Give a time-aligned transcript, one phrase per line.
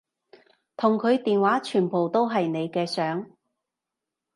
[0.77, 3.29] 同佢電話全部都係你嘅相